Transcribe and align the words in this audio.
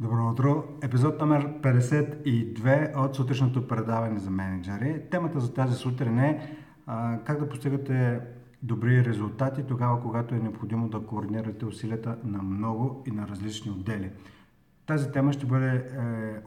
Добро 0.00 0.30
утро! 0.30 0.64
Епизод 0.82 1.20
номер 1.20 1.60
52 1.62 2.96
от 2.96 3.16
сутрешното 3.16 3.68
предаване 3.68 4.20
за 4.20 4.30
менеджери. 4.30 5.02
Темата 5.10 5.40
за 5.40 5.54
тази 5.54 5.74
сутрин 5.74 6.18
е 6.18 6.56
а, 6.86 7.18
как 7.24 7.40
да 7.40 7.48
постигате 7.48 8.20
добри 8.62 9.04
резултати 9.04 9.62
тогава, 9.62 10.02
когато 10.02 10.34
е 10.34 10.38
необходимо 10.38 10.88
да 10.88 11.06
координирате 11.06 11.64
усилията 11.64 12.16
на 12.24 12.42
много 12.42 13.02
и 13.06 13.10
на 13.10 13.28
различни 13.28 13.70
отдели. 13.70 14.10
Тази 14.86 15.12
тема 15.12 15.32
ще 15.32 15.46
бъде 15.46 15.70
е, 15.76 15.82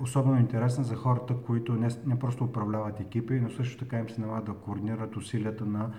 особено 0.03 0.39
интересна 0.39 0.83
за 0.83 0.95
хората, 0.95 1.35
които 1.45 1.73
не, 1.73 1.89
не 2.05 2.19
просто 2.19 2.43
управляват 2.43 2.99
екипи, 2.99 3.39
но 3.39 3.49
също 3.49 3.77
така 3.77 3.99
им 3.99 4.09
се 4.09 4.21
налага 4.21 4.45
да 4.45 4.53
координират 4.53 5.15
усилията 5.15 5.65
на 5.65 5.89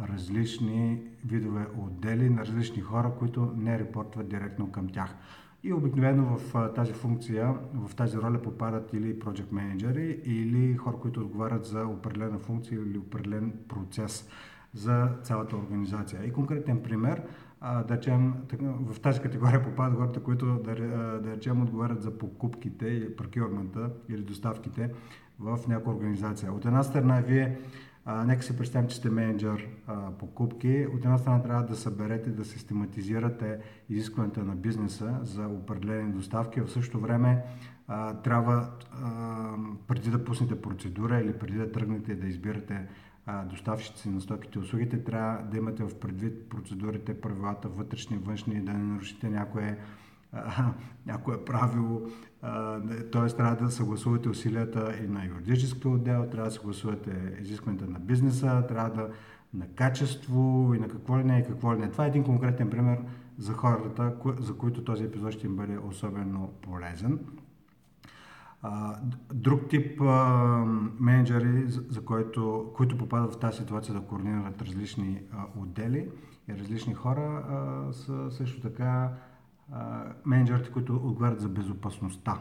различни 0.00 1.02
видове 1.26 1.66
отдели, 1.78 2.30
на 2.30 2.40
различни 2.40 2.82
хора, 2.82 3.12
които 3.18 3.52
не 3.56 3.78
репортват 3.78 4.28
директно 4.28 4.72
към 4.72 4.88
тях. 4.88 5.14
И 5.64 5.72
обикновено 5.72 6.38
в 6.38 6.72
тази 6.74 6.92
функция, 6.92 7.54
в 7.74 7.96
тази 7.96 8.18
роля 8.18 8.42
попадат 8.42 8.92
или 8.92 9.18
project 9.18 9.52
менеджери, 9.52 10.20
или 10.24 10.76
хора, 10.76 10.96
които 10.96 11.20
отговарят 11.20 11.64
за 11.64 11.86
определена 11.86 12.38
функция 12.38 12.80
или 12.80 12.98
определен 12.98 13.52
процес 13.68 14.28
за 14.74 15.08
цялата 15.22 15.56
организация. 15.56 16.24
И 16.24 16.32
конкретен 16.32 16.82
пример, 16.82 17.22
да 17.62 17.96
речем, 17.96 18.34
в 18.62 19.00
тази 19.00 19.20
категория 19.20 19.64
попадат 19.64 19.98
хората, 19.98 20.22
които 20.22 20.46
да, 20.46 20.76
речем 21.36 21.62
отговарят 21.62 22.02
за 22.02 22.18
покупките 22.18 23.16
паркирмента 23.16 23.90
или 24.08 24.22
доставките 24.22 24.90
в 25.40 25.58
някоя 25.68 25.96
организация. 25.96 26.52
От 26.52 26.64
една 26.64 26.82
страна, 26.82 27.20
вие 27.20 27.58
а, 28.04 28.24
нека 28.24 28.42
си 28.42 28.58
представим, 28.58 28.88
че 28.88 28.96
сте 28.96 29.10
менеджер 29.10 29.68
а, 29.86 30.10
покупки. 30.10 30.86
От 30.94 31.04
една 31.04 31.18
страна 31.18 31.42
трябва 31.42 31.62
да 31.62 31.76
съберете, 31.76 32.30
да 32.30 32.44
систематизирате 32.44 33.58
изискването 33.88 34.40
на 34.40 34.56
бизнеса 34.56 35.18
за 35.22 35.46
определени 35.46 36.12
доставки. 36.12 36.60
В 36.60 36.70
същото 36.70 37.00
време 37.00 37.42
а, 37.88 38.14
трябва, 38.14 38.68
а, 38.92 39.54
преди 39.88 40.10
да 40.10 40.24
пуснете 40.24 40.62
процедура 40.62 41.20
или 41.20 41.38
преди 41.38 41.58
да 41.58 41.72
тръгнете 41.72 42.14
да 42.14 42.26
избирате 42.26 42.86
доставчици 43.50 44.10
на 44.10 44.20
стоките 44.20 44.58
и 44.58 44.62
услугите, 44.62 45.04
трябва 45.04 45.42
да 45.50 45.56
имате 45.56 45.84
в 45.84 45.98
предвид 45.98 46.48
процедурите, 46.48 47.20
правилата, 47.20 47.68
вътрешни, 47.68 48.16
външни, 48.16 48.60
да 48.60 48.72
не 48.72 48.82
нарушите 48.82 49.28
някое 49.28 49.78
някое 51.06 51.44
правило, 51.44 52.02
т.е. 53.12 53.26
трябва 53.36 53.56
да 53.56 53.70
съгласувате 53.70 54.28
усилията 54.28 54.94
и 55.04 55.08
на 55.08 55.26
юридическия 55.26 55.90
отдел, 55.90 56.26
трябва 56.30 56.48
да 56.48 56.54
съгласувате 56.54 57.36
изискването 57.40 57.90
на 57.90 57.98
бизнеса, 57.98 58.64
трябва 58.68 58.90
да 58.90 59.08
на 59.54 59.66
качество 59.66 60.72
и 60.74 60.78
на 60.78 60.88
какво 60.88 61.18
ли 61.18 61.24
не 61.24 61.38
и 61.38 61.44
какво 61.44 61.74
ли 61.74 61.78
не. 61.78 61.90
Това 61.90 62.04
е 62.04 62.08
един 62.08 62.24
конкретен 62.24 62.70
пример 62.70 62.98
за 63.38 63.52
хората, 63.52 64.14
за 64.38 64.56
които 64.56 64.84
този 64.84 65.04
епизод 65.04 65.32
ще 65.32 65.46
им 65.46 65.56
бъде 65.56 65.78
особено 65.78 66.52
полезен. 66.62 67.18
Друг 69.34 69.68
тип 69.68 70.00
менеджери, 71.00 71.64
за 71.66 72.04
който, 72.04 72.72
които 72.76 72.98
попадат 72.98 73.32
в 73.32 73.38
тази 73.38 73.58
ситуация 73.58 73.94
да 73.94 74.00
координират 74.00 74.62
различни 74.62 75.22
отдели 75.56 76.08
и 76.48 76.54
различни 76.54 76.94
хора, 76.94 77.42
са 77.92 78.30
също 78.30 78.60
така 78.60 79.12
менеджерите, 80.24 80.70
които 80.70 80.96
отговарят 80.96 81.40
за 81.40 81.48
безопасността. 81.48 82.38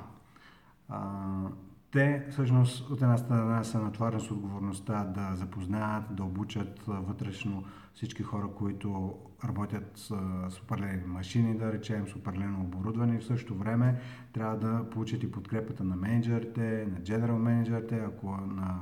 Те 1.92 2.28
всъщност 2.30 2.90
от 2.90 3.02
една 3.02 3.18
страна 3.18 3.64
са 3.64 3.82
натварени 3.82 4.22
с 4.22 4.32
отговорността 4.32 5.04
да 5.04 5.36
запознаят, 5.36 6.04
да 6.16 6.24
обучат 6.24 6.82
вътрешно 6.88 7.64
всички 7.94 8.24
хора, 8.24 8.48
които 8.56 9.16
работят 9.46 9.92
с, 9.96 10.08
с 10.50 10.59
определени 10.59 11.06
машини, 11.06 11.58
да 11.58 11.74
речем, 11.74 12.08
с 12.08 12.16
определено 12.16 12.62
оборудване 12.62 13.16
и 13.16 13.20
в 13.20 13.26
същото 13.26 13.56
време 13.56 14.00
трябва 14.34 14.58
да 14.58 14.90
получат 14.90 15.24
и 15.24 15.32
подкрепата 15.32 15.84
на 15.84 15.96
менеджерите, 15.96 16.88
на 16.92 17.04
дженерал 17.04 17.40
менеджерите, 17.40 18.00
ако 18.00 18.38
на 18.38 18.80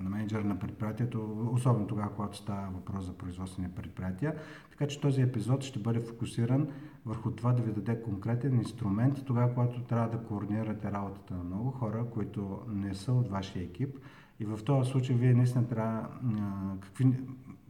на 0.00 0.10
менеджера 0.10 0.44
на 0.44 0.58
предприятието, 0.58 1.48
особено 1.52 1.86
тогава, 1.86 2.14
когато 2.14 2.36
става 2.36 2.68
въпрос 2.70 3.04
за 3.04 3.12
производствени 3.12 3.68
предприятия. 3.68 4.34
Така 4.70 4.86
че 4.86 5.00
този 5.00 5.22
епизод 5.22 5.62
ще 5.62 5.78
бъде 5.78 6.00
фокусиран 6.00 6.68
върху 7.06 7.30
това 7.30 7.52
да 7.52 7.62
ви 7.62 7.72
даде 7.72 8.02
конкретен 8.02 8.54
инструмент, 8.54 9.24
тогава, 9.24 9.54
когато 9.54 9.80
трябва 9.80 10.08
да 10.08 10.18
координирате 10.18 10.92
работата 10.92 11.34
на 11.34 11.44
много 11.44 11.70
хора, 11.70 12.04
които 12.14 12.60
не 12.68 12.94
са 12.94 13.12
от 13.12 13.28
вашия 13.28 13.62
екип. 13.62 13.98
И 14.40 14.44
в 14.44 14.64
този 14.64 14.90
случай 14.90 15.16
вие 15.16 15.34
наистина 15.34 15.68
трябва... 15.68 16.08
Какви, 16.80 17.12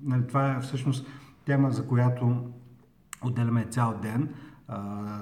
нали, 0.02 0.26
това 0.26 0.52
е 0.52 0.60
всъщност 0.60 1.06
тема, 1.44 1.70
за 1.70 1.86
която 1.86 2.50
отделяме 3.24 3.64
цял 3.64 3.98
ден 4.02 4.34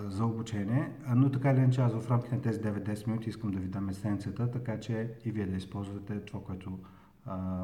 за 0.07 0.25
обучение, 0.25 0.93
но 1.15 1.31
така 1.31 1.51
или 1.51 1.59
иначе 1.59 1.81
аз 1.81 1.93
в 1.93 2.11
рамките 2.11 2.35
на 2.35 2.43
тези 2.43 2.61
9-10 2.61 3.07
минути 3.07 3.29
искам 3.29 3.51
да 3.51 3.59
ви 3.59 3.69
дам 3.69 3.89
есенцията, 3.89 4.51
така 4.51 4.81
че 4.81 5.11
и 5.25 5.31
вие 5.31 5.47
да 5.47 5.57
използвате 5.57 6.21
това, 6.21 6.41
което 6.41 6.79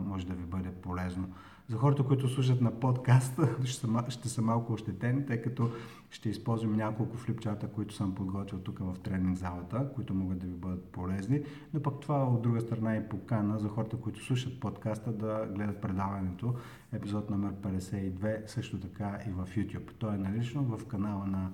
може 0.02 0.26
да 0.26 0.34
ви 0.34 0.44
бъде 0.44 0.70
полезно. 0.70 1.28
За 1.68 1.76
хората, 1.76 2.02
които 2.02 2.28
слушат 2.28 2.60
на 2.60 2.80
подкаст, 2.80 3.40
ще 3.64 3.86
са, 3.86 4.04
ще 4.08 4.28
са 4.28 4.42
малко 4.42 4.72
ощетени, 4.72 5.26
тъй 5.26 5.42
като 5.42 5.70
ще 6.10 6.28
използвам 6.28 6.76
няколко 6.76 7.16
флипчата, 7.16 7.68
които 7.68 7.94
съм 7.94 8.14
подготвил 8.14 8.60
тук 8.60 8.78
в 8.78 8.98
тренинг 9.02 9.36
залата, 9.36 9.88
които 9.94 10.14
могат 10.14 10.38
да 10.38 10.46
ви 10.46 10.54
бъдат 10.54 10.81
полезни. 10.92 11.42
Но 11.74 11.82
пък 11.82 12.00
това 12.00 12.24
от 12.24 12.42
друга 12.42 12.60
страна 12.60 12.96
е 12.96 13.08
покана 13.08 13.58
за 13.58 13.68
хората, 13.68 13.96
които 13.96 14.24
слушат 14.24 14.60
подкаста 14.60 15.12
да 15.12 15.46
гледат 15.54 15.80
предаването, 15.80 16.54
епизод 16.92 17.30
номер 17.30 17.52
52, 17.52 18.46
също 18.46 18.80
така 18.80 19.18
и 19.26 19.30
в 19.30 19.48
YouTube. 19.56 19.92
То 19.98 20.12
е 20.12 20.18
налично 20.18 20.62
в 20.62 20.86
канала 20.86 21.26
на 21.26 21.50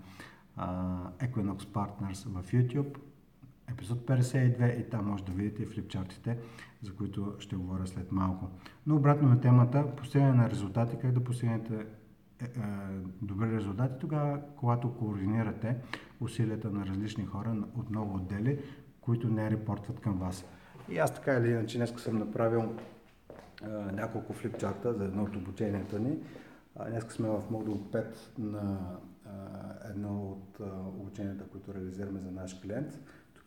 uh, 0.59 1.31
Equinox 1.31 1.63
Partners 1.63 2.29
в 2.29 2.53
YouTube 2.53 2.99
епизод 3.73 4.07
52 4.07 4.81
и 4.81 4.91
там 4.91 5.07
може 5.07 5.25
да 5.25 5.33
видите 5.33 5.67
флипчартите, 5.67 6.39
за 6.83 6.95
които 6.95 7.35
ще 7.39 7.57
говоря 7.57 7.87
след 7.87 8.13
малко. 8.13 8.51
Но 8.87 8.97
обратно 8.97 9.29
на 9.29 9.41
темата, 9.41 9.97
постигане 9.97 10.33
на 10.33 10.51
резултати, 10.51 10.97
как 11.01 11.13
да 11.13 11.25
постигнете 11.25 11.75
е, 11.75 12.45
е, 12.45 12.49
добри 13.23 13.57
резултати, 13.57 13.95
тогава, 14.01 14.41
когато 14.57 14.95
координирате 14.95 15.77
усилията 16.21 16.71
на 16.71 16.87
различни 16.87 17.27
хора 17.27 17.57
от 17.75 17.91
много 17.91 18.15
отдели, 18.15 18.59
които 19.09 19.29
не 19.29 19.51
репортват 19.51 20.01
към 20.01 20.19
вас. 20.19 20.45
И 20.89 20.99
аз 20.99 21.15
така 21.15 21.35
или 21.35 21.51
иначе 21.51 21.77
днес 21.77 21.95
съм 21.97 22.19
направил 22.19 22.63
е, 23.63 23.69
няколко 23.93 24.33
флипчарта 24.33 24.95
за 24.95 25.05
едно 25.05 25.23
от 25.23 25.37
обученията 25.37 25.99
ни. 25.99 26.19
Днес 26.89 27.05
сме 27.05 27.29
в 27.29 27.43
модул 27.51 27.77
5 27.93 28.05
на 28.39 28.79
едно 29.91 30.23
от 30.23 30.61
обученията, 30.99 31.45
които 31.45 31.75
реализираме 31.75 32.21
за 32.21 32.31
наш 32.31 32.61
клиент 32.61 32.99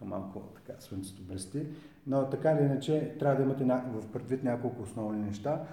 малко 0.05 0.39
така 0.39 0.79
слънцето 0.79 1.21
блести. 1.23 1.65
Но 2.07 2.29
така 2.29 2.51
или 2.51 2.63
иначе 2.63 3.15
трябва 3.19 3.35
да 3.35 3.43
имате 3.43 3.63
в 3.87 4.11
предвид 4.11 4.43
няколко 4.43 4.81
основни 4.81 5.21
неща. 5.21 5.63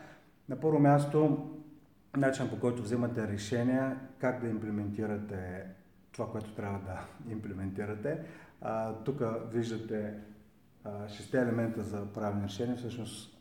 На 0.49 0.57
първо 0.57 0.79
място, 0.79 1.47
начин 2.17 2.51
по 2.51 2.61
който 2.61 2.83
вземате 2.83 3.29
решения, 3.29 3.97
как 4.19 4.41
да 4.41 4.49
имплементирате 4.49 5.67
това, 6.19 6.31
което 6.31 6.55
трябва 6.55 6.79
да 6.79 7.31
имплементирате. 7.33 8.25
Тук 9.05 9.23
виждате 9.53 10.15
шесте 11.09 11.39
елемента 11.39 11.83
за 11.83 12.07
правилни 12.07 12.45
решения. 12.45 12.77
Всъщност, 12.77 13.39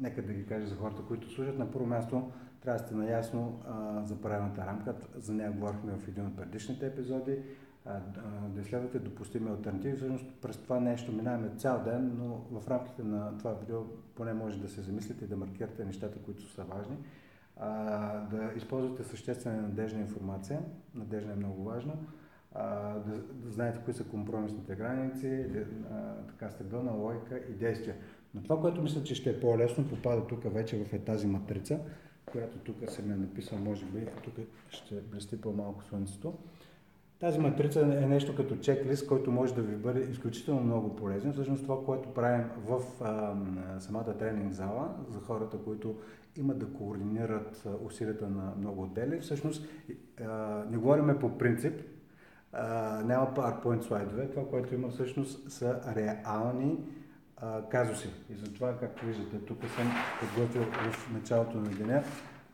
нека 0.00 0.22
да 0.22 0.32
ги 0.32 0.46
кажа 0.46 0.66
за 0.66 0.76
хората, 0.76 1.02
които 1.02 1.30
служат. 1.30 1.58
На 1.58 1.70
първо 1.70 1.86
място, 1.86 2.32
трябва 2.60 2.80
да 2.80 2.86
сте 2.86 2.94
наясно 2.94 3.60
за 4.04 4.20
правилната 4.20 4.66
рамка. 4.66 4.94
За 5.16 5.32
нея 5.32 5.52
говорихме 5.52 5.92
в 5.92 6.08
един 6.08 6.26
от 6.26 6.36
предишните 6.36 6.86
епизоди 6.86 7.38
да 8.48 8.60
изследвате 8.60 8.98
допустими 8.98 9.50
альтернативи. 9.50 9.96
Всъщност 9.96 10.26
през 10.42 10.56
това 10.56 10.80
нещо 10.80 11.12
минаваме 11.12 11.50
цял 11.56 11.84
ден, 11.84 12.12
но 12.18 12.60
в 12.60 12.68
рамките 12.68 13.02
на 13.02 13.38
това 13.38 13.52
видео 13.52 13.84
поне 14.14 14.34
може 14.34 14.60
да 14.60 14.68
се 14.68 14.80
замислите 14.82 15.24
и 15.24 15.28
да 15.28 15.36
маркирате 15.36 15.84
нещата, 15.84 16.18
които 16.18 16.48
са 16.48 16.64
важни. 16.64 16.96
А, 17.56 18.20
да 18.20 18.50
използвате 18.56 19.04
съществена 19.04 19.56
и 19.56 19.60
надежна 19.60 20.00
информация. 20.00 20.60
Надежна 20.94 21.32
е 21.32 21.36
много 21.36 21.64
важна. 21.64 21.92
А, 22.52 22.94
да, 22.98 23.18
да 23.18 23.50
знаете 23.50 23.80
кои 23.84 23.94
са 23.94 24.04
компромисните 24.04 24.74
граници, 24.74 25.46
а, 25.90 26.14
така 26.26 26.50
стабилна 26.50 26.92
логика 26.92 27.40
и 27.50 27.52
действия. 27.52 27.96
Но 28.34 28.42
това, 28.42 28.60
което 28.60 28.82
мисля, 28.82 29.02
че 29.02 29.14
ще 29.14 29.30
е 29.30 29.40
по-лесно, 29.40 29.88
попада 29.88 30.26
тук 30.26 30.52
вече 30.52 30.84
в 30.84 30.92
е 30.92 30.98
тази 30.98 31.26
матрица, 31.26 31.80
която 32.26 32.58
тук 32.58 32.90
съм 32.90 33.10
е 33.10 33.16
написал, 33.16 33.58
може 33.58 33.84
би, 33.86 34.06
тук 34.24 34.34
ще 34.68 35.00
блести 35.00 35.40
по-малко 35.40 35.84
слънцето. 35.84 36.34
Тази 37.20 37.38
матрица 37.38 37.80
е 37.80 38.06
нещо 38.06 38.36
като 38.36 38.56
чеклист, 38.56 39.06
който 39.06 39.30
може 39.30 39.54
да 39.54 39.62
ви 39.62 39.76
бъде 39.76 40.00
изключително 40.00 40.60
много 40.60 40.96
полезен. 40.96 41.32
Всъщност 41.32 41.62
това, 41.62 41.84
което 41.84 42.14
правим 42.14 42.44
в 42.66 42.80
а, 43.00 43.34
самата 43.80 44.18
тренинг 44.18 44.52
зала 44.52 44.94
за 45.08 45.20
хората, 45.20 45.58
които 45.64 45.96
имат 46.36 46.58
да 46.58 46.66
координират 46.66 47.66
усилията 47.84 48.28
на 48.28 48.52
много 48.58 48.82
отдели, 48.82 49.20
всъщност 49.20 49.68
а, 50.20 50.64
не 50.70 50.76
говориме 50.76 51.18
по 51.18 51.38
принцип, 51.38 51.80
а, 52.52 53.00
няма 53.04 53.34
PowerPoint 53.36 53.80
слайдове, 53.80 54.30
това, 54.30 54.48
което 54.48 54.74
има 54.74 54.88
всъщност 54.88 55.50
са 55.52 55.80
реални 55.96 56.78
а, 57.36 57.68
казуси. 57.68 58.08
И 58.30 58.34
затова, 58.34 58.76
както 58.78 59.06
виждате, 59.06 59.38
тук 59.38 59.58
съм 59.58 59.92
подготвил 60.20 60.62
в 60.62 61.12
началото 61.12 61.56
на 61.56 61.68
деня 61.68 62.02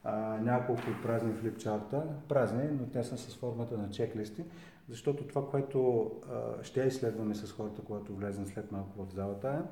а, 0.05 0.38
няколко 0.43 0.82
празни 1.02 1.32
флипчарта, 1.32 2.02
празни, 2.29 2.64
но 2.81 2.87
те 2.87 3.05
са 3.05 3.19
с 3.19 3.37
формата 3.37 3.79
на 3.79 3.91
чеклисти, 3.91 4.44
защото 4.88 5.26
това, 5.26 5.50
което 5.50 6.11
а, 6.32 6.64
ще 6.64 6.81
изследваме 6.81 7.35
с 7.35 7.52
хората, 7.52 7.82
когато 7.82 8.14
влезем 8.14 8.47
след 8.47 8.73
малко 8.73 9.05
в 9.05 9.14
залата 9.14 9.49
е 9.49 9.62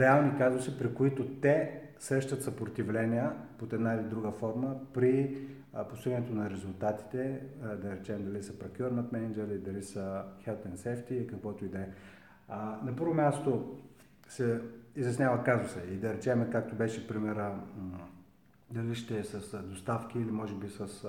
реални 0.00 0.38
казуси, 0.38 0.78
при 0.78 0.94
които 0.94 1.28
те 1.40 1.80
срещат 1.98 2.42
съпротивления 2.42 3.32
под 3.58 3.72
една 3.72 3.94
или 3.94 4.02
друга 4.02 4.30
форма 4.30 4.76
при 4.94 5.38
постигането 5.90 6.34
на 6.34 6.50
резултатите, 6.50 7.40
да 7.82 7.92
речем 7.92 8.24
дали 8.24 8.42
са 8.42 8.52
procurement 8.52 9.12
manager, 9.12 9.58
дали 9.58 9.82
са 9.82 10.22
health 10.46 10.68
and 10.68 10.76
safety, 10.76 11.26
каквото 11.26 11.64
и 11.64 11.68
да 11.68 11.78
е. 11.78 11.88
На 12.84 12.96
първо 12.96 13.14
място 13.14 13.76
се 14.28 14.60
изяснява 14.96 15.44
казуса 15.44 15.80
и 15.92 15.96
да 15.96 16.14
речем, 16.14 16.48
както 16.52 16.74
беше 16.74 17.08
примера, 17.08 17.54
дали 18.72 18.94
ще 18.94 19.18
е 19.18 19.24
с 19.24 19.62
доставки 19.62 20.18
или 20.18 20.30
може 20.30 20.54
би 20.54 20.68
с 20.68 21.06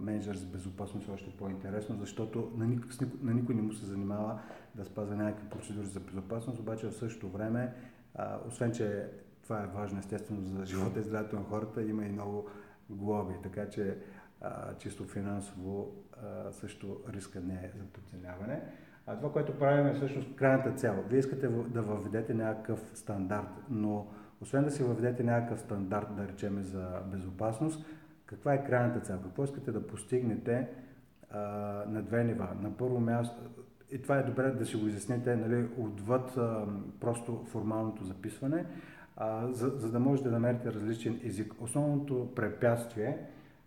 менеджер 0.00 0.36
за 0.36 0.46
безопасност 0.46 1.08
още 1.08 1.30
по-интересно, 1.30 1.96
защото 2.00 2.52
на 2.56 2.66
никой, 2.66 2.90
на 3.22 3.34
никой 3.34 3.54
не 3.54 3.62
му 3.62 3.72
се 3.72 3.86
занимава 3.86 4.40
да 4.74 4.84
спазва 4.84 5.16
някакви 5.16 5.48
процедури 5.48 5.86
за 5.86 6.00
безопасност, 6.00 6.60
обаче 6.60 6.86
в 6.86 6.94
същото 6.94 7.28
време, 7.28 7.74
а, 8.14 8.38
освен 8.48 8.72
че 8.72 9.06
това 9.42 9.62
е 9.62 9.66
важно 9.66 9.98
естествено 9.98 10.42
за 10.42 10.64
живота 10.64 11.00
и 11.00 11.02
здравето 11.02 11.36
на 11.36 11.44
хората, 11.44 11.82
има 11.82 12.04
и 12.04 12.08
много 12.08 12.48
глоби, 12.90 13.34
така 13.42 13.68
че 13.68 13.98
а, 14.40 14.74
чисто 14.74 15.04
финансово 15.04 15.94
а, 16.22 16.52
също 16.52 17.00
риска 17.08 17.40
не 17.40 17.54
е 17.54 17.70
за 17.78 17.84
подценяване. 17.84 18.62
А 19.06 19.16
това, 19.16 19.32
което 19.32 19.58
правим 19.58 19.86
е 19.86 19.94
всъщност 19.94 20.34
крайната 20.36 20.72
цел. 20.72 21.04
Вие 21.08 21.18
искате 21.18 21.48
да 21.48 21.82
въведете 21.82 22.34
някакъв 22.34 22.90
стандарт, 22.94 23.48
но 23.70 24.06
освен 24.42 24.64
да 24.64 24.70
си 24.70 24.82
въведете 24.82 25.24
някакъв 25.24 25.60
стандарт, 25.60 26.16
да 26.16 26.28
речеме 26.28 26.62
за 26.62 27.00
безопасност, 27.12 27.86
каква 28.26 28.54
е 28.54 28.64
крайната 28.64 29.00
цел? 29.00 29.18
Какво 29.22 29.44
искате 29.44 29.72
да 29.72 29.86
постигнете 29.86 30.68
а, 31.30 31.40
на 31.88 32.02
две 32.02 32.24
нива? 32.24 32.48
На 32.60 32.76
първо 32.76 33.00
място, 33.00 33.42
и 33.90 34.02
това 34.02 34.18
е 34.18 34.22
добре 34.22 34.50
да 34.50 34.66
си 34.66 34.76
го 34.76 34.86
изясните 34.86 35.36
нали, 35.36 35.68
отвъд 35.78 36.36
а, 36.36 36.66
просто 37.00 37.44
формалното 37.44 38.04
записване, 38.04 38.66
а, 39.16 39.52
за, 39.52 39.68
за 39.68 39.92
да 39.92 40.00
можете 40.00 40.28
да 40.28 40.34
намерите 40.34 40.72
различен 40.72 41.20
език. 41.24 41.54
Основното 41.60 42.34
препятствие, 42.34 43.18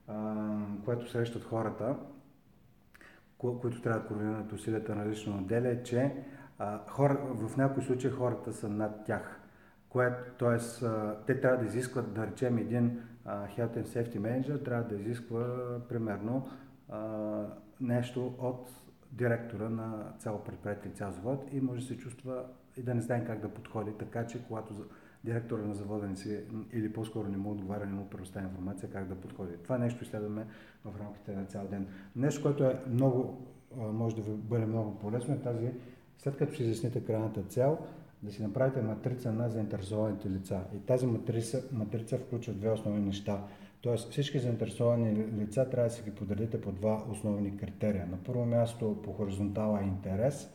а, 0.08 0.46
което 0.86 1.12
срещат 1.12 1.44
хората, 1.44 1.96
ко, 3.38 3.60
които 3.60 3.82
трябва 3.82 4.02
да 4.02 4.08
координират 4.08 4.54
усилията 4.54 4.96
на 4.96 5.06
различно 5.06 5.38
отделя, 5.38 5.68
е, 5.68 5.84
че 5.84 6.14
а, 6.60 6.80
хора, 6.88 7.18
в 7.24 7.58
някои 7.58 7.84
случаи 7.84 8.12
хората 8.12 8.54
са 8.54 8.70
над 8.70 9.06
тях. 9.06 9.45
Което, 9.96 10.18
т.е. 10.40 10.88
те 11.26 11.42
трябва 11.42 11.58
да 11.58 11.66
изискват, 11.66 12.14
да 12.14 12.28
речем, 12.28 12.58
един 12.58 13.00
Health 13.28 13.78
and 13.78 13.86
Safety 13.86 14.18
Manager 14.18 14.66
трябва 14.66 14.84
да 14.84 14.96
изисква 14.96 15.46
примерно 15.90 16.50
нещо 17.82 18.36
от 18.40 18.70
директора 19.12 19.70
на 19.70 20.14
цяло 20.20 20.44
предприятие, 20.44 20.92
цял 20.92 21.12
завод 21.12 21.50
и 21.52 21.62
може 21.62 21.82
да 21.82 21.88
се 21.88 21.98
чувства 21.98 22.44
и 22.78 22.84
да 22.84 22.96
не 22.96 23.02
знае 23.02 23.26
как 23.26 23.40
да 23.40 23.50
подходи, 23.50 23.92
така 24.00 24.28
че 24.28 24.48
когато 24.48 24.74
директора 25.24 25.62
на 25.62 25.74
завода 25.74 26.08
не 26.08 26.16
си, 26.16 26.44
или 26.74 26.94
по-скоро 26.94 27.28
не 27.28 27.38
му 27.38 27.52
отговаря, 27.52 27.86
не 27.86 27.94
му 27.94 28.10
предоставя 28.10 28.46
информация 28.46 28.90
как 28.90 29.08
да 29.08 29.16
подходи. 29.16 29.58
Това 29.64 29.78
нещо 29.78 30.04
изследваме 30.04 30.48
в 30.86 31.00
рамките 31.00 31.36
на 31.36 31.46
цял 31.46 31.68
ден. 31.68 31.88
Нещо, 32.16 32.42
което 32.42 32.64
е 32.64 32.82
много, 32.90 33.48
може 33.76 34.16
да 34.16 34.22
ви 34.22 34.32
бъде 34.32 34.66
много 34.66 35.00
полезно 35.00 35.34
е 35.36 35.40
тази, 35.40 35.72
след 36.18 36.38
като 36.38 36.56
си 36.56 36.64
изясните 36.64 37.06
крайната 37.06 37.44
цел, 37.44 37.78
да 38.24 38.32
си 38.32 38.44
направите 38.44 38.82
матрица 38.82 39.34
на 39.34 39.50
заинтересованите 39.50 40.30
лица. 40.30 40.60
И 40.76 40.80
тази 40.80 41.06
матрица, 41.06 41.64
матрица 41.72 42.18
включва 42.18 42.54
две 42.54 42.72
основни 42.72 43.06
неща. 43.06 43.44
Тоест 43.82 44.12
всички 44.12 44.40
заинтересовани 44.40 45.16
лица 45.16 45.70
трябва 45.70 45.90
да 45.90 45.96
си 45.96 46.04
ги 46.04 46.12
подредите 46.12 46.62
по 46.62 46.72
два 46.72 47.04
основни 47.12 47.58
критерия. 47.58 48.08
На 48.12 48.18
първо 48.18 48.46
място 48.46 49.02
по 49.04 49.14
хоризонтала 49.14 49.82
е 49.82 49.84
интерес, 49.84 50.50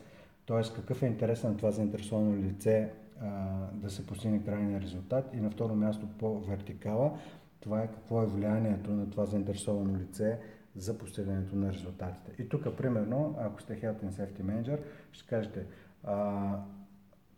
т.е. 0.47 0.61
какъв 0.75 1.03
е 1.03 1.05
интерес 1.07 1.43
на 1.43 1.57
това 1.57 1.71
заинтересовано 1.71 2.35
лице 2.35 2.89
а, 3.21 3.27
да 3.73 3.89
се 3.89 4.05
постигне 4.07 4.43
крайния 4.43 4.81
резултат. 4.81 5.29
И 5.33 5.37
на 5.37 5.49
второ 5.49 5.75
място 5.75 6.07
по 6.17 6.39
вертикала, 6.39 7.11
това 7.59 7.81
е 7.81 7.91
какво 7.91 8.23
е 8.23 8.25
влиянието 8.25 8.91
на 8.91 9.09
това 9.09 9.25
заинтересовано 9.25 9.97
лице 9.97 10.39
за 10.75 10.97
постигането 10.97 11.55
на 11.55 11.73
резултатите. 11.73 12.43
И 12.43 12.49
тук, 12.49 12.77
примерно, 12.77 13.35
ако 13.39 13.61
сте 13.61 13.81
Health 13.81 14.03
and 14.03 14.11
Safety 14.11 14.41
Manager, 14.41 14.79
ще 15.11 15.27
кажете, 15.27 15.65
а, 16.03 16.59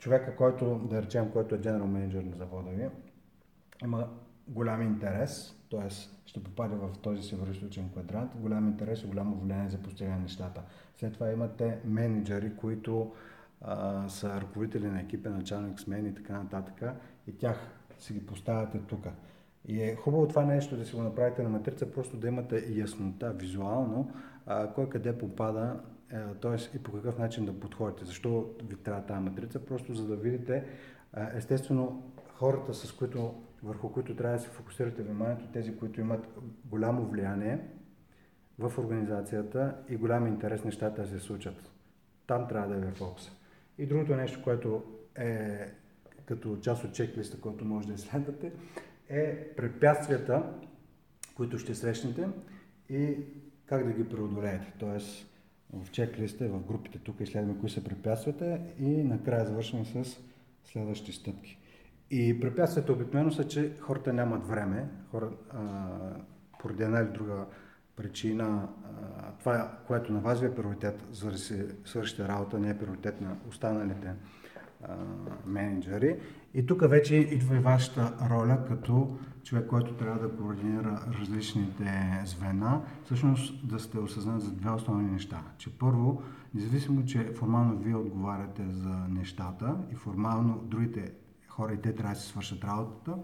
човека, 0.03 0.35
който, 0.35 0.75
да 0.75 1.01
речем, 1.01 1.31
който 1.31 1.55
е 1.55 1.59
General 1.59 1.83
Manager 1.83 2.29
на 2.29 2.35
завода 2.37 2.69
ви, 2.69 2.89
има 3.83 4.07
голям 4.47 4.81
интерес, 4.81 5.55
т.е. 5.71 5.89
ще 6.25 6.43
попаде 6.43 6.75
в 6.75 6.89
този 7.01 7.23
североисточен 7.23 7.89
квадрант, 7.89 8.31
голям 8.35 8.67
интерес 8.67 9.03
и 9.03 9.07
голямо 9.07 9.35
влияние 9.35 9.69
за 9.69 9.77
постигане 9.77 10.15
на 10.15 10.21
нещата. 10.21 10.61
След 10.95 11.13
това 11.13 11.31
имате 11.31 11.79
менеджери, 11.85 12.55
които 12.55 13.11
а, 13.61 14.09
са 14.09 14.41
ръководители 14.41 14.87
на 14.87 15.01
екипа, 15.01 15.29
началник 15.29 15.79
смен 15.79 16.05
и 16.05 16.15
така 16.15 16.33
нататък, 16.33 16.83
и 17.27 17.37
тях 17.37 17.57
си 17.99 18.13
ги 18.13 18.25
поставяте 18.25 18.79
тук. 18.79 19.07
И 19.67 19.81
е 19.81 19.95
хубаво 19.95 20.27
това 20.27 20.45
нещо 20.45 20.77
да 20.77 20.85
си 20.85 20.95
го 20.95 21.01
направите 21.01 21.43
на 21.43 21.49
матрица, 21.49 21.91
просто 21.91 22.17
да 22.17 22.27
имате 22.27 22.65
яснота 22.69 23.33
визуално, 23.33 24.11
а, 24.45 24.73
кой 24.73 24.89
къде 24.89 25.17
попада 25.17 25.79
т.е. 26.41 26.77
и 26.77 26.83
по 26.83 26.91
какъв 26.91 27.17
начин 27.17 27.45
да 27.45 27.59
подходите. 27.59 28.05
Защо 28.05 28.55
ви 28.63 28.75
трябва 28.75 29.01
тази 29.05 29.19
матрица? 29.19 29.65
Просто 29.65 29.93
за 29.93 30.07
да 30.07 30.15
видите, 30.15 30.65
естествено, 31.33 32.11
хората, 32.33 32.73
с 32.73 32.91
които, 32.91 33.43
върху 33.63 33.91
които 33.91 34.15
трябва 34.15 34.37
да 34.37 34.43
се 34.43 34.49
фокусирате 34.49 35.03
вниманието, 35.03 35.47
тези, 35.53 35.77
които 35.77 36.01
имат 36.01 36.27
голямо 36.65 37.05
влияние 37.05 37.59
в 38.59 38.73
организацията 38.77 39.75
и 39.89 39.95
голям 39.95 40.27
интерес 40.27 40.63
нещата 40.63 41.01
да 41.01 41.07
се 41.07 41.19
случат. 41.19 41.71
Там 42.27 42.47
трябва 42.47 42.75
да 42.75 42.87
е 42.87 42.91
фокус. 42.91 43.31
И 43.77 43.85
другото 43.85 44.15
нещо, 44.15 44.43
което 44.43 44.83
е 45.15 45.71
като 46.25 46.57
част 46.57 46.83
от 46.83 46.93
чеклиста, 46.93 47.41
който 47.41 47.65
може 47.65 47.87
да 47.87 47.93
изследвате, 47.93 48.51
е 49.09 49.47
препятствията, 49.57 50.43
които 51.35 51.57
ще 51.59 51.75
срещнете 51.75 52.27
и 52.89 53.17
как 53.65 53.85
да 53.85 53.91
ги 53.91 54.09
преодолеете. 54.09 54.73
Тоест, 54.79 55.32
в 55.73 55.91
чек-листа, 55.91 56.47
в 56.47 56.65
групите 56.67 56.99
тук 56.99 57.19
изследваме 57.19 57.59
кои 57.59 57.69
са 57.69 57.83
препятствията 57.83 58.59
и 58.79 59.03
накрая 59.03 59.45
завършваме 59.45 59.85
с 59.85 60.17
следващи 60.63 61.11
стъпки. 61.11 61.57
И 62.11 62.39
препятствията 62.39 62.93
обикновено 62.93 63.31
са, 63.31 63.47
че 63.47 63.73
хората 63.79 64.13
нямат 64.13 64.47
време, 64.47 64.89
хора, 65.11 65.29
а, 65.49 65.87
поради 66.59 66.83
една 66.83 66.99
или 66.99 67.07
друга 67.07 67.45
причина, 67.95 68.69
а, 68.83 69.31
това, 69.39 69.77
което 69.87 70.13
на 70.13 70.19
вас 70.19 70.39
ви 70.39 70.45
е 70.45 70.55
приоритет, 70.55 71.03
за 71.11 71.31
да 71.31 71.37
си 71.37 71.65
свършите 71.85 72.27
работа, 72.27 72.59
не 72.59 72.69
е 72.69 72.77
приоритет 72.77 73.21
на 73.21 73.37
останалите 73.49 74.13
менеджери. 75.45 76.19
И 76.53 76.65
тук 76.65 76.89
вече 76.89 77.15
идва 77.15 77.55
и 77.55 77.59
вашата 77.59 78.13
роля 78.29 78.65
като 78.67 79.17
човек, 79.43 79.67
който 79.67 79.93
трябва 79.93 80.27
да 80.27 80.35
координира 80.35 80.99
различните 81.19 82.21
звена, 82.25 82.81
всъщност 83.05 83.67
да 83.67 83.79
сте 83.79 83.99
осъзнат 83.99 84.41
за 84.41 84.51
две 84.51 84.69
основни 84.69 85.11
неща. 85.11 85.41
Че 85.57 85.77
първо, 85.77 86.21
независимо, 86.53 87.05
че 87.05 87.33
формално 87.33 87.77
вие 87.77 87.95
отговаряте 87.95 88.63
за 88.69 88.95
нещата 89.09 89.77
и 89.91 89.95
формално 89.95 90.63
другите 90.65 91.11
хора 91.47 91.73
и 91.73 91.81
те 91.81 91.95
трябва 91.95 92.13
да 92.13 92.19
си 92.19 92.27
свършат 92.27 92.63
работата, 92.63 93.15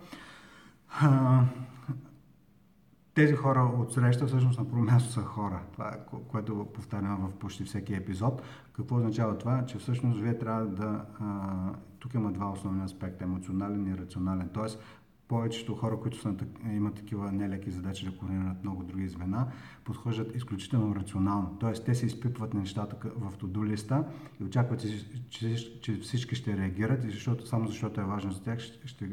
тези 3.20 3.34
хора 3.34 3.72
от 3.80 3.94
среща 3.94 4.28
всъщност 4.28 4.60
на 4.60 4.66
първо 4.66 4.84
място 4.84 5.12
са 5.12 5.22
хора. 5.22 5.62
Това 5.74 5.90
е 5.90 6.18
което 6.28 6.68
повтарям 6.74 7.28
в 7.28 7.40
почти 7.40 7.64
всеки 7.64 7.94
епизод. 7.94 8.42
Какво 8.74 8.96
означава 8.96 9.38
това? 9.38 9.66
Че 9.66 9.78
всъщност 9.78 10.22
вие 10.22 10.38
трябва 10.38 10.66
да... 10.66 11.06
А, 11.20 11.72
тук 12.00 12.14
има 12.14 12.32
два 12.32 12.52
основни 12.52 12.84
аспекта. 12.84 13.24
Емоционален 13.24 13.88
и 13.88 13.98
рационален. 13.98 14.50
Тоест, 14.54 14.80
повечето 15.28 15.76
хора, 15.76 16.00
които 16.00 16.22
са, 16.22 16.36
имат 16.74 16.96
такива 16.96 17.32
нелеки 17.32 17.72
задачи 17.72 18.06
да 18.06 18.18
координират 18.18 18.64
много 18.64 18.84
други 18.84 19.08
звена, 19.08 19.48
подхождат 19.84 20.36
изключително 20.36 20.96
рационално. 20.96 21.58
Тоест, 21.60 21.86
те 21.86 21.96
се 21.96 22.06
изпипват 22.06 22.54
нещата 22.54 22.96
в 23.16 23.38
туду 23.38 23.66
листа 23.66 24.04
и 24.42 24.44
очакват, 24.44 24.86
че, 25.30 25.56
че 25.82 26.00
всички 26.00 26.36
ще 26.36 26.58
реагират, 26.58 27.04
и 27.04 27.10
защото, 27.10 27.48
само 27.48 27.68
защото 27.68 28.02
е 28.02 28.04
важно 28.04 28.32
за 28.32 28.44
тях, 28.44 28.60
ще, 28.60 28.88
ще 28.88 29.06
е, 29.06 29.10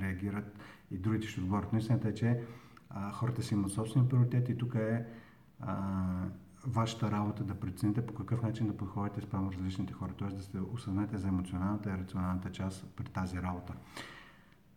реагират 0.00 0.58
и 0.90 0.98
другите 0.98 1.26
ще 1.26 1.40
отговорят. 1.40 1.72
Но 1.72 1.78
истината 1.78 2.08
е, 2.08 2.14
че 2.14 2.40
а, 2.94 3.12
хората 3.12 3.42
си 3.42 3.54
имат 3.54 3.72
собствени 3.72 4.08
приоритети 4.08 4.52
и 4.52 4.58
тук 4.58 4.74
е 4.74 5.06
а, 5.60 5.76
вашата 6.66 7.10
работа 7.10 7.44
да 7.44 7.54
прецените 7.54 8.06
по 8.06 8.14
какъв 8.14 8.42
начин 8.42 8.66
да 8.66 8.76
подходите 8.76 9.20
спрямо 9.20 9.52
различните 9.52 9.92
хора, 9.92 10.12
т.е. 10.18 10.28
да 10.28 10.42
се 10.42 10.58
осъзнаете 10.72 11.18
за 11.18 11.28
емоционалната 11.28 11.90
и 11.90 11.98
рационалната 11.98 12.52
част 12.52 12.86
при 12.96 13.04
тази 13.04 13.42
работа. 13.42 13.74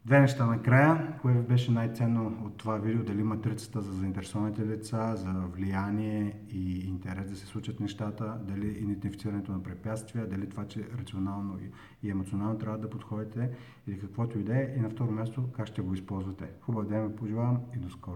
Две 0.08 0.20
неща 0.20 0.46
накрая. 0.46 1.18
Кое 1.22 1.34
ви 1.34 1.42
беше 1.42 1.72
най-ценно 1.72 2.38
от 2.46 2.58
това 2.58 2.78
видео? 2.78 3.04
Дали 3.04 3.24
матрицата 3.24 3.82
за 3.82 3.94
заинтересованите 3.94 4.66
лица, 4.66 5.14
за 5.16 5.32
влияние 5.32 6.40
и 6.50 6.88
интерес 6.88 7.30
да 7.30 7.36
се 7.36 7.46
случат 7.46 7.80
нещата, 7.80 8.38
дали 8.48 8.68
идентифицирането 8.68 9.52
на 9.52 9.64
препятствия, 9.64 10.28
дали 10.28 10.50
това, 10.50 10.68
че 10.68 10.88
рационално 11.00 11.60
и 12.04 12.10
емоционално 12.10 12.58
трябва 12.58 12.78
да 12.78 12.90
подходите 12.90 13.50
или 13.88 14.00
каквото 14.00 14.40
и 14.40 14.44
да 14.44 14.58
е. 14.58 14.74
И 14.78 14.80
на 14.80 14.90
второ 14.90 15.12
място, 15.12 15.44
как 15.56 15.68
ще 15.68 15.82
го 15.82 15.94
използвате. 15.94 16.46
Хубав 16.62 16.88
ден 16.88 17.08
ви 17.08 17.16
пожелавам 17.16 17.60
и 17.76 17.80
до 17.80 17.90
скоро! 17.90 18.04